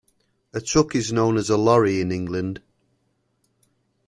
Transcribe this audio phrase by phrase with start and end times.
[0.51, 2.59] A truck is known as a lorry in England.